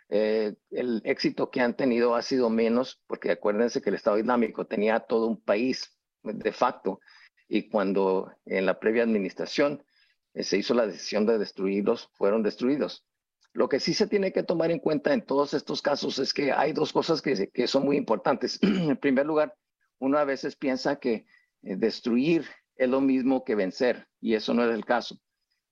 eh, 0.09 0.55
el 0.71 1.03
éxito 1.05 1.51
que 1.51 1.61
han 1.61 1.75
tenido 1.75 2.15
ha 2.15 2.23
sido 2.23 2.49
menos, 2.49 2.99
porque 3.05 3.29
acuérdense 3.29 3.79
que 3.79 3.91
el 3.91 3.95
Estado 3.95 4.17
Islámico 4.17 4.65
tenía 4.65 5.01
todo 5.01 5.27
un 5.27 5.39
país 5.39 5.95
de 6.23 6.51
facto, 6.51 6.99
y 7.47 7.69
cuando 7.69 8.31
en 8.47 8.65
la 8.65 8.79
previa 8.79 9.03
administración 9.03 9.85
eh, 10.33 10.41
se 10.41 10.57
hizo 10.57 10.73
la 10.73 10.87
decisión 10.87 11.27
de 11.27 11.37
destruirlos, 11.37 12.09
fueron 12.13 12.41
destruidos. 12.41 13.05
Lo 13.53 13.69
que 13.69 13.79
sí 13.79 13.93
se 13.93 14.07
tiene 14.07 14.33
que 14.33 14.41
tomar 14.41 14.71
en 14.71 14.79
cuenta 14.79 15.13
en 15.13 15.23
todos 15.23 15.53
estos 15.53 15.83
casos 15.83 16.17
es 16.17 16.33
que 16.33 16.51
hay 16.51 16.73
dos 16.73 16.91
cosas 16.91 17.21
que, 17.21 17.51
que 17.51 17.67
son 17.67 17.85
muy 17.85 17.97
importantes. 17.97 18.57
en 18.63 18.97
primer 18.97 19.27
lugar, 19.27 19.55
uno 19.99 20.17
a 20.17 20.25
veces 20.25 20.55
piensa 20.55 20.97
que 20.97 21.25
eh, 21.63 21.75
destruir 21.75 22.45
es 22.75 22.89
lo 22.89 23.01
mismo 23.01 23.43
que 23.43 23.55
vencer 23.55 24.07
y 24.19 24.33
eso 24.35 24.53
no 24.53 24.63
es 24.63 24.73
el 24.73 24.85
caso. 24.85 25.19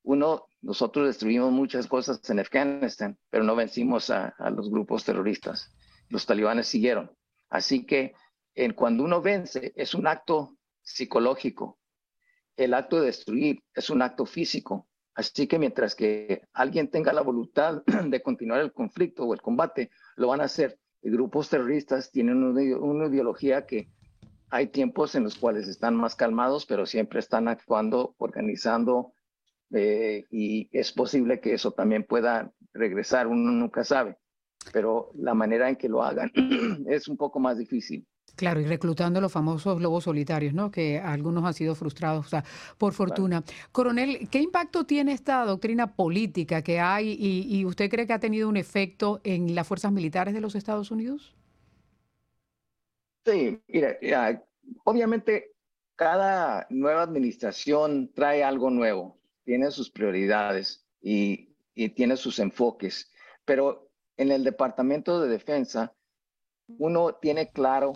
Uno, 0.03 0.47
nosotros 0.61 1.07
destruimos 1.07 1.51
muchas 1.51 1.87
cosas 1.87 2.29
en 2.29 2.39
Afganistán, 2.39 3.17
pero 3.29 3.43
no 3.43 3.55
vencimos 3.55 4.09
a, 4.09 4.35
los 4.55 4.69
grupos 4.69 5.05
terroristas. 5.05 5.73
Los 6.09 6.25
talibanes 6.25 6.67
siguieron. 6.67 7.11
Así 7.49 7.85
que 7.85 8.13
en, 8.55 8.73
cuando 8.73 9.03
uno 9.03 9.21
vence 9.21 9.73
es 9.75 9.93
un 9.93 10.07
acto 10.07 10.57
psicológico. 10.81 11.79
El 12.57 12.73
acto 12.73 12.99
de 12.99 13.07
destruir 13.07 13.63
es 13.73 13.89
un 13.89 14.01
acto 14.01 14.25
físico. 14.25 14.87
Así 15.15 15.47
que 15.47 15.59
mientras 15.59 15.95
que 15.95 16.43
alguien 16.53 16.89
tenga 16.89 17.13
la 17.13 17.21
voluntad 17.21 17.83
de 18.07 18.21
continuar 18.21 18.61
el 18.61 18.73
conflicto 18.73 19.23
o 19.23 19.33
el 19.33 19.41
combate, 19.41 19.91
lo 20.15 20.27
van 20.27 20.41
a 20.41 20.45
hacer. 20.45 20.79
Grupos 21.01 21.49
terroristas 21.49 22.11
tienen 22.11 22.43
una, 22.43 23.07
ideología 23.07 23.65
que 23.65 23.89
hay 24.53 24.67
tiempos 24.67 25.15
en 25.15 25.23
los 25.23 25.35
cuales 25.35 25.67
están 25.67 25.95
más 25.95 26.15
calmados, 26.15 26.67
pero 26.67 26.85
siempre 26.85 27.19
están 27.19 27.47
actuando, 27.47 28.13
organizando, 28.19 29.13
eh, 29.73 30.25
y 30.29 30.69
es 30.71 30.91
posible 30.91 31.39
que 31.39 31.55
eso 31.55 31.71
también 31.71 32.03
pueda 32.03 32.51
regresar, 32.71 33.25
uno 33.25 33.51
nunca 33.51 33.83
sabe, 33.83 34.15
pero 34.71 35.09
la 35.15 35.33
manera 35.33 35.69
en 35.69 35.75
que 35.75 35.89
lo 35.89 36.03
hagan 36.03 36.31
es 36.87 37.07
un 37.07 37.17
poco 37.17 37.39
más 37.39 37.57
difícil. 37.57 38.05
Claro, 38.35 38.59
y 38.61 38.65
reclutando 38.65 39.19
los 39.19 39.31
famosos 39.31 39.81
lobos 39.81 40.03
solitarios, 40.03 40.53
¿no? 40.53 40.69
Que 40.69 40.99
algunos 40.99 41.43
han 41.45 41.53
sido 41.55 41.73
frustrados, 41.73 42.27
o 42.27 42.29
sea, 42.29 42.43
por 42.77 42.93
fortuna. 42.93 43.43
Coronel, 43.71 44.29
¿qué 44.29 44.39
impacto 44.39 44.85
tiene 44.85 45.13
esta 45.13 45.45
doctrina 45.45 45.95
política 45.95 46.61
que 46.61 46.79
hay 46.79 47.09
y, 47.19 47.57
y, 47.57 47.65
usted 47.65 47.89
cree 47.89 48.05
que 48.05 48.13
ha 48.13 48.19
tenido 48.19 48.49
un 48.49 48.57
efecto 48.57 49.19
en 49.23 49.55
las 49.55 49.67
fuerzas 49.67 49.91
militares 49.91 50.35
de 50.35 50.41
los 50.41 50.53
Estados 50.53 50.91
Unidos? 50.91 51.33
Sí, 53.25 53.61
mira, 53.67 53.97
obviamente 54.83 55.53
cada 55.95 56.67
nueva 56.69 57.03
administración 57.03 58.11
trae 58.13 58.43
algo 58.43 58.69
nuevo, 58.69 59.19
tiene 59.45 59.71
sus 59.71 59.89
prioridades 59.89 60.85
y, 61.01 61.49
tiene 61.95 62.17
sus 62.17 62.37
enfoques, 62.37 63.11
pero 63.45 63.89
en 64.17 64.31
el 64.31 64.43
Departamento 64.43 65.19
de 65.19 65.27
Defensa 65.27 65.95
uno 66.67 67.15
tiene 67.15 67.49
claro 67.51 67.93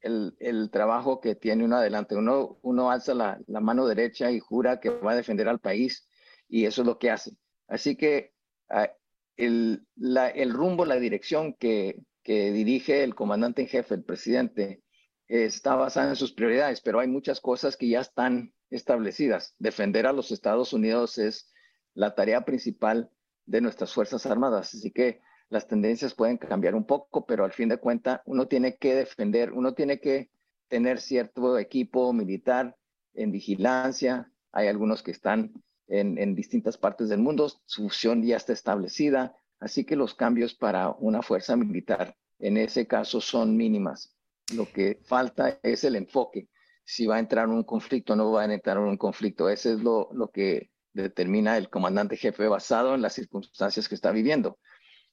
el, 0.00 0.68
trabajo 0.70 1.20
que 1.20 1.34
tiene 1.34 1.64
uno 1.64 1.76
adelante. 1.76 2.16
Uno, 2.16 2.58
uno 2.62 2.90
alza 2.90 3.14
la, 3.14 3.40
mano 3.46 3.86
derecha 3.86 4.30
y 4.30 4.40
jura 4.40 4.78
que 4.78 4.90
va 4.90 5.12
a 5.12 5.16
defender 5.16 5.48
al 5.48 5.58
país 5.58 6.06
y 6.48 6.66
eso 6.66 6.82
es 6.82 6.86
lo 6.86 6.98
que 6.98 7.10
hace. 7.10 7.32
Así 7.66 7.96
que 7.96 8.34
ah, 8.68 8.90
el, 9.36 9.86
el, 10.34 10.52
rumbo, 10.52 10.84
la 10.84 10.96
dirección 10.96 11.54
que, 11.54 11.98
que, 12.28 12.52
dirige 12.52 13.02
el 13.02 13.14
comandante 13.14 13.62
en 13.62 13.68
jefe, 13.68 13.94
el 13.94 14.04
presidente, 14.04 14.82
está 15.28 15.74
basada 15.76 16.10
en 16.10 16.16
sus 16.16 16.32
prioridades, 16.32 16.80
pero 16.82 17.00
hay 17.00 17.08
muchas 17.08 17.40
cosas 17.40 17.76
que 17.76 17.88
ya 17.88 18.00
están 18.00 18.52
establecidas. 18.70 19.54
Defender 19.58 20.06
a 20.06 20.12
los 20.12 20.30
Estados 20.30 20.72
Unidos 20.72 21.16
es 21.16 21.50
la 21.94 22.14
tarea 22.14 22.44
principal 22.44 23.10
de 23.46 23.60
nuestras 23.62 23.94
Fuerzas 23.94 24.26
Armadas. 24.26 24.74
Así 24.74 24.90
que 24.90 25.20
las 25.48 25.66
tendencias 25.66 26.14
pueden 26.14 26.36
cambiar 26.36 26.74
un 26.74 26.84
poco, 26.84 27.24
pero 27.24 27.44
al 27.44 27.52
fin 27.52 27.70
de 27.70 27.78
cuentas 27.78 28.20
uno 28.26 28.46
tiene 28.46 28.76
que 28.76 28.94
defender, 28.94 29.52
uno 29.52 29.72
tiene 29.72 29.98
que 29.98 30.30
tener 30.68 31.00
cierto 31.00 31.58
equipo 31.58 32.12
militar 32.12 32.76
en 33.14 33.32
vigilancia. 33.32 34.30
Hay 34.52 34.68
algunos 34.68 35.02
que 35.02 35.12
están 35.12 35.52
en, 35.86 36.34
distintas 36.34 36.76
partes 36.76 37.08
del 37.08 37.20
mundo, 37.20 37.48
su 37.64 37.82
función 37.82 38.22
ya 38.22 38.36
está 38.36 38.52
establecida, 38.52 39.34
así 39.60 39.84
que 39.84 39.96
los 39.96 40.14
cambios 40.14 40.54
para 40.54 40.90
una 40.90 41.22
fuerza 41.22 41.56
militar 41.56 42.16
en 42.38 42.56
ese 42.56 42.86
caso 42.86 43.20
son 43.20 43.56
mínimas. 43.56 44.16
Lo 44.54 44.66
que 44.66 45.00
falta 45.04 45.58
es 45.62 45.84
el 45.84 45.96
enfoque. 45.96 46.48
Si 46.84 47.06
va 47.06 47.16
a 47.16 47.18
entrar 47.18 47.46
en 47.46 47.52
un 47.52 47.64
conflicto 47.64 48.12
o 48.14 48.16
no 48.16 48.32
va 48.32 48.42
a 48.42 48.52
entrar 48.52 48.76
en 48.78 48.84
un 48.84 48.96
conflicto. 48.96 49.48
Ese 49.48 49.74
es 49.74 49.80
lo, 49.80 50.08
lo 50.12 50.30
que 50.30 50.70
determina 50.92 51.56
el 51.56 51.68
comandante 51.68 52.16
jefe 52.16 52.48
basado 52.48 52.94
en 52.94 53.02
las 53.02 53.14
circunstancias 53.14 53.88
que 53.88 53.94
está 53.94 54.10
viviendo. 54.10 54.58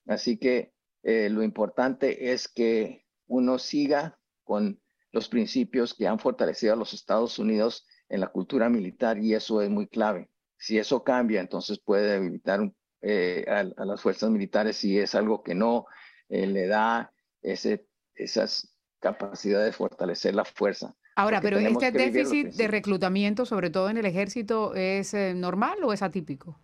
Así 0.07 0.37
que 0.37 0.73
eh, 1.03 1.29
lo 1.29 1.43
importante 1.43 2.31
es 2.31 2.47
que 2.47 3.05
uno 3.27 3.59
siga 3.59 4.17
con 4.43 4.79
los 5.11 5.29
principios 5.29 5.93
que 5.93 6.07
han 6.07 6.19
fortalecido 6.19 6.73
a 6.73 6.77
los 6.77 6.93
Estados 6.93 7.39
Unidos 7.39 7.85
en 8.09 8.21
la 8.21 8.27
cultura 8.27 8.69
militar 8.69 9.17
y 9.17 9.33
eso 9.33 9.61
es 9.61 9.69
muy 9.69 9.87
clave. 9.87 10.29
Si 10.57 10.77
eso 10.77 11.03
cambia, 11.03 11.41
entonces 11.41 11.79
puede 11.79 12.11
debilitar 12.11 12.61
eh, 13.07 13.45
a, 13.47 13.85
las 13.85 14.01
fuerzas 14.01 14.31
militares 14.31 14.77
si 14.77 14.97
es 14.97 15.13
algo 15.13 15.43
que 15.43 15.53
no 15.53 15.85
eh, 16.27 16.47
le 16.47 16.65
da 16.65 17.13
ese, 17.43 17.85
esas 18.15 18.75
capacidades 18.99 19.67
de 19.67 19.71
fortalecer 19.73 20.33
la 20.33 20.43
fuerza. 20.43 20.95
Ahora, 21.15 21.39
pero 21.39 21.59
este 21.59 21.91
déficit 21.91 22.55
de 22.55 22.67
reclutamiento, 22.67 23.45
sobre 23.45 23.69
todo 23.69 23.89
en 23.89 23.97
el 23.97 24.05
ejército, 24.05 24.73
¿es 24.73 25.13
normal 25.13 25.83
o 25.83 25.93
es 25.93 26.01
atípico? 26.01 26.59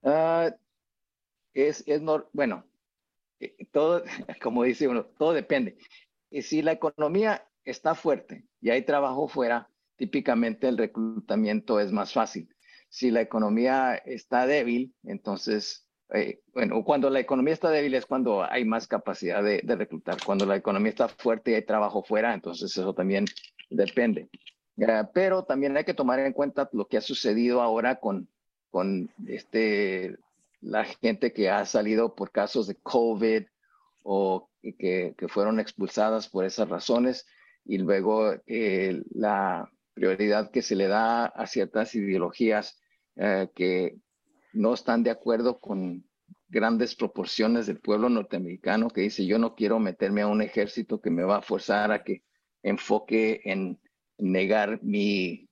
Uh, 0.00 0.50
es, 1.52 1.84
es 1.86 2.00
bueno, 2.32 2.64
eh, 3.40 3.54
todo, 3.70 4.02
como 4.42 4.62
dice 4.62 4.88
uno, 4.88 5.04
todo 5.04 5.34
depende. 5.34 5.76
Y 6.30 6.42
si 6.42 6.62
la 6.62 6.72
economía 6.72 7.46
está 7.64 7.94
fuerte 7.94 8.46
y 8.60 8.70
hay 8.70 8.82
trabajo 8.82 9.28
fuera, 9.28 9.68
típicamente 9.96 10.68
el 10.68 10.78
reclutamiento 10.78 11.80
es 11.80 11.92
más 11.92 12.12
fácil. 12.12 12.48
Si 12.88 13.10
la 13.10 13.20
economía 13.20 13.94
está 13.94 14.46
débil, 14.46 14.94
entonces, 15.04 15.86
eh, 16.14 16.40
bueno, 16.54 16.82
cuando 16.84 17.10
la 17.10 17.20
economía 17.20 17.54
está 17.54 17.70
débil 17.70 17.94
es 17.94 18.06
cuando 18.06 18.42
hay 18.42 18.64
más 18.64 18.86
capacidad 18.86 19.42
de, 19.42 19.60
reclutar. 19.66 20.16
Cuando 20.24 20.46
la 20.46 20.56
economía 20.56 20.90
está 20.90 21.08
fuerte 21.08 21.50
y 21.50 21.54
hay 21.54 21.62
trabajo 21.62 22.02
fuera, 22.02 22.34
entonces 22.34 22.70
eso 22.76 22.94
también 22.94 23.26
depende. 23.70 24.28
Eh, 24.78 25.04
pero 25.12 25.44
también 25.44 25.76
hay 25.76 25.84
que 25.84 25.94
tomar 25.94 26.18
en 26.20 26.32
cuenta 26.32 26.68
lo 26.72 26.86
que 26.86 26.96
ha 26.96 27.02
sucedido 27.02 27.60
ahora 27.60 27.96
con, 27.96 28.28
con 28.70 29.10
este 29.26 30.16
la 30.60 30.84
gente 30.84 31.32
que 31.32 31.50
ha 31.50 31.64
salido 31.66 32.14
por 32.14 32.30
casos 32.30 32.66
de 32.66 32.74
COVID 32.76 33.44
o 34.02 34.48
que, 34.78 35.14
fueron 35.28 35.60
expulsadas 35.60 36.28
por 36.28 36.44
esas 36.44 36.68
razones 36.68 37.26
y 37.64 37.78
luego 37.78 38.34
eh, 38.46 39.02
la 39.10 39.70
prioridad 39.98 40.50
que 40.50 40.62
se 40.62 40.76
le 40.76 40.86
da 40.86 41.26
a 41.26 41.46
ciertas 41.46 41.94
ideologías 41.94 42.80
eh, 43.16 43.48
que 43.54 43.96
no 44.52 44.74
están 44.74 45.02
de 45.02 45.10
acuerdo 45.10 45.58
con 45.58 46.04
grandes 46.48 46.94
proporciones 46.94 47.66
del 47.66 47.80
pueblo 47.80 48.08
norteamericano 48.08 48.88
que 48.88 49.02
dice 49.02 49.26
yo 49.26 49.38
no 49.38 49.54
quiero 49.54 49.78
meterme 49.78 50.22
a 50.22 50.28
un 50.28 50.40
ejército 50.40 51.00
que 51.00 51.10
me 51.10 51.24
va 51.24 51.38
a 51.38 51.42
forzar 51.42 51.92
a 51.92 52.04
que 52.04 52.22
enfoque 52.62 53.40
en 53.44 53.78
negar 54.18 54.80
mi, 54.82 55.48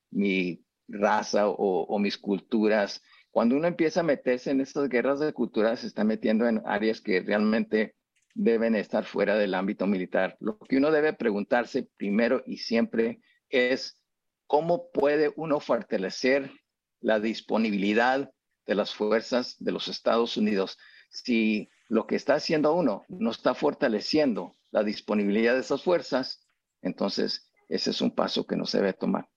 raza 0.88 1.48
o 1.48 1.98
mis 1.98 2.16
culturas 2.16 3.02
cuando 3.37 3.54
uno 3.54 3.68
empieza 3.68 4.00
a 4.00 4.02
meterse 4.02 4.50
en 4.50 4.62
estas 4.62 4.88
guerras 4.88 5.20
de 5.20 5.35
cultura, 5.35 5.76
se 5.76 5.88
está 5.88 6.04
metiendo 6.04 6.48
en 6.48 6.62
áreas 6.64 7.02
que 7.02 7.20
realmente 7.20 7.94
deben 8.35 8.74
estar 8.74 9.04
fuera 9.04 9.37
del 9.37 9.52
ámbito 9.52 9.87
militar. 9.87 10.38
Lo 10.40 10.59
que 10.59 10.78
uno 10.78 10.90
debe 10.90 11.12
preguntarse 11.12 11.87
primero 11.98 12.42
y 12.46 12.56
siempre 12.56 13.20
es 13.50 14.00
cómo 14.46 14.90
puede 14.90 15.32
uno 15.37 15.61
fortalecer 15.61 16.52
la 17.00 17.20
disponibilidad 17.20 18.30
de 18.66 18.74
las 18.74 18.94
fuerzas 18.94 19.56
de 19.59 19.72
los 19.72 19.88
Estados 19.88 20.37
Unidos 20.37 20.78
si 21.11 21.68
lo 21.88 22.06
que 22.06 22.16
está 22.16 22.35
haciendo 22.35 22.72
uno 22.74 23.04
no 23.09 23.30
está 23.30 23.54
fortaleciendo 23.54 24.56
la 24.70 24.82
disponibilidad 24.82 25.54
de 25.54 25.61
esas 25.61 25.82
fuerzas, 25.82 26.46
entonces 26.82 27.50
ese 27.68 27.90
es 27.90 28.00
un 28.00 28.14
paso 28.14 28.46
que 28.46 28.56
no 28.56 28.66
se 28.66 28.78
debe 28.78 28.92
tomar. 28.92 29.28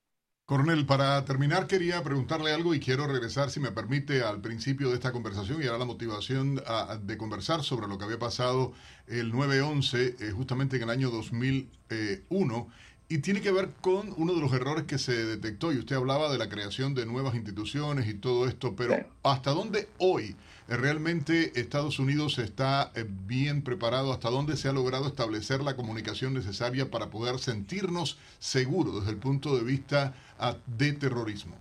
Coronel, 0.46 0.88
para 0.88 1.24
terminar 1.26 1.68
quería 1.68 2.02
preguntarle 2.02 2.52
algo 2.52 2.74
y 2.74 2.80
quiero 2.80 3.06
regresar, 3.06 3.52
si 3.52 3.60
me 3.60 3.72
permite, 3.72 4.24
al 4.24 4.42
principio 4.42 4.90
de 4.90 4.96
esta 4.96 5.12
conversación 5.12 5.62
y 5.62 5.68
ahora 5.68 5.78
la 5.78 5.86
motivación 5.86 6.60
de 7.04 7.18
conversar 7.18 7.64
sobre 7.64 7.88
lo 7.88 8.00
que 8.00 8.06
había 8.06 8.18
pasado 8.18 8.74
el 9.06 9.32
9-11, 9.32 10.16
eh, 10.20 10.32
justamente 10.32 10.78
en 10.78 10.84
el 10.84 10.90
año 10.90 11.12
2001, 11.12 12.68
y 13.10 13.18
tiene 13.18 13.42
que 13.42 13.52
ver 13.52 13.70
con 13.82 14.14
uno 14.18 14.36
de 14.36 14.40
los 14.40 14.54
errores 14.54 14.86
que 14.86 15.00
se 15.00 15.26
detectó, 15.26 15.74
y 15.74 15.80
usted 15.80 15.96
hablaba 15.96 16.32
de 16.32 16.38
la 16.38 16.48
creación 16.48 16.94
de 16.94 17.08
nuevas 17.08 17.34
instituciones 17.34 18.08
y 18.08 18.14
todo 18.14 18.48
esto, 18.48 18.76
pero 18.76 19.04
¿hasta 19.24 19.52
dónde 19.52 19.90
hoy 19.98 20.36
realmente 20.68 21.60
Estados 21.60 21.98
Unidos 21.98 22.38
está 22.38 22.92
eh, 22.96 23.04
bien 23.08 23.64
preparado, 23.64 24.14
hasta 24.14 24.30
dónde 24.30 24.56
se 24.56 24.70
ha 24.70 24.74
logrado 24.74 25.08
establecer 25.08 25.62
la 25.62 25.76
comunicación 25.76 26.36
necesaria 26.36 26.92
para 26.92 27.10
poder 27.10 27.40
sentirnos 27.40 28.20
seguros 28.38 29.00
desde 29.00 29.12
el 29.12 29.18
punto 29.18 29.58
de 29.58 29.64
vista 29.64 30.14
ah, 30.38 30.56
de 30.78 30.94
terrorismo. 30.94 31.56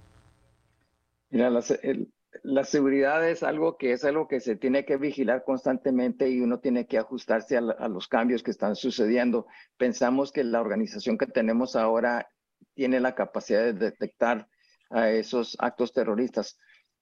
Mira, 1.31 1.51
la, 2.53 2.65
seguridad 2.65 3.29
es 3.29 3.43
algo 3.43 3.77
que 3.77 3.93
es 3.93 4.05
algo 4.05 4.29
que 4.29 4.41
se 4.41 4.57
tiene 4.57 4.85
que 4.85 4.97
vigilar 4.97 5.45
constantemente 5.45 6.29
y 6.29 6.41
uno 6.41 6.61
tiene 6.61 6.87
que 6.87 6.99
ajustarse 6.99 7.57
a, 7.57 7.61
a 7.61 7.89
los 7.89 8.09
cambios 8.09 8.43
que 8.43 8.51
están 8.51 8.77
sucediendo. 8.77 9.47
Pensamos 9.77 10.33
que 10.33 10.45
la 10.45 10.61
organización 10.61 11.19
que 11.19 11.27
tenemos 11.27 11.77
ahora 11.77 12.29
tiene 12.75 13.01
la 13.01 13.15
capacidad 13.15 13.63
de 13.65 13.73
detectar 13.73 14.49
a 14.91 15.11
esos 15.11 15.57
actos 15.61 15.93
terroristas 15.93 16.59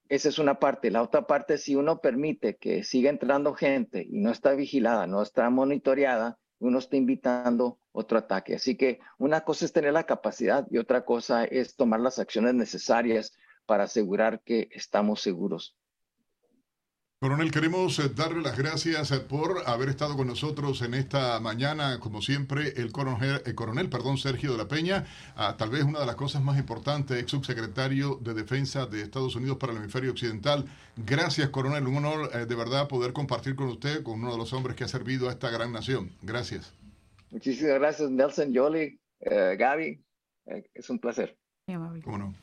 esa 0.09 0.29
es 0.29 0.39
una 0.39 0.59
parte. 0.59 0.91
La 0.91 1.01
otra 1.01 1.27
parte, 1.27 1.57
si 1.57 1.75
uno 1.75 1.99
permite 1.99 2.55
que 2.55 2.83
siga 2.83 3.09
entrando 3.09 3.53
gente 3.53 4.05
y 4.09 4.19
no 4.19 4.31
está 4.31 4.53
vigilada, 4.53 5.07
no 5.07 5.21
está 5.21 5.49
monitoreada, 5.49 6.37
uno 6.59 6.79
está 6.79 6.95
invitando 6.95 7.79
otro 7.91 8.17
ataque. 8.17 8.55
Así 8.55 8.77
que 8.77 8.99
una 9.17 9.41
cosa 9.41 9.65
es 9.65 9.73
tener 9.73 9.93
la 9.93 10.05
capacidad 10.05 10.65
y 10.69 10.77
otra 10.77 11.03
cosa 11.03 11.43
es 11.45 11.75
tomar 11.75 11.99
las 11.99 12.19
acciones 12.19 12.53
necesarias 12.53 13.33
para 13.67 13.83
asegurar 13.83 14.41
que 14.43 14.69
estamos 14.71 15.21
seguros. 15.21 15.75
Coronel, 17.19 17.51
queremos 17.51 17.97
eh, 17.97 18.11
darle 18.15 18.43
las 18.43 18.55
gracias 18.55 19.09
eh, 19.09 19.19
por 19.19 19.67
haber 19.67 19.89
estado 19.89 20.15
con 20.15 20.27
nosotros 20.27 20.83
en 20.83 20.93
esta 20.93 21.39
mañana, 21.39 21.99
como 21.99 22.21
siempre, 22.21 22.73
el 22.77 22.91
coronel, 22.91 23.41
el 23.43 23.55
coronel 23.55 23.89
perdón, 23.89 24.19
Sergio 24.19 24.51
de 24.51 24.59
la 24.59 24.67
Peña, 24.67 25.07
ah, 25.35 25.55
tal 25.57 25.71
vez 25.71 25.83
una 25.83 25.99
de 25.99 26.05
las 26.05 26.15
cosas 26.15 26.43
más 26.43 26.59
importantes, 26.59 27.19
ex 27.19 27.31
subsecretario 27.31 28.19
de 28.21 28.35
Defensa 28.35 28.85
de 28.85 29.01
Estados 29.01 29.35
Unidos 29.35 29.57
para 29.57 29.73
el 29.73 29.79
hemisferio 29.79 30.11
occidental. 30.11 30.65
Gracias, 30.95 31.49
coronel, 31.49 31.87
un 31.87 31.97
honor 31.97 32.29
eh, 32.35 32.45
de 32.45 32.55
verdad 32.55 32.87
poder 32.87 33.13
compartir 33.13 33.55
con 33.55 33.69
usted, 33.69 34.03
con 34.03 34.19
uno 34.19 34.33
de 34.33 34.37
los 34.37 34.53
hombres 34.53 34.75
que 34.75 34.83
ha 34.83 34.87
servido 34.87 35.27
a 35.27 35.31
esta 35.31 35.49
gran 35.49 35.73
nación. 35.73 36.11
Gracias. 36.21 36.71
Muchísimas 37.31 37.79
gracias, 37.79 38.11
Nelson, 38.11 38.53
Yoli, 38.53 38.99
Gaby. 39.21 39.99
es 40.45 40.89
un 40.91 40.99
placer. 40.99 41.35
¿Cómo 42.03 42.17
no? 42.19 42.35